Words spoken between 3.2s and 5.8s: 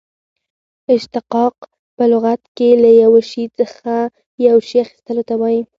شي څخه یو شي اخستلو ته وايي.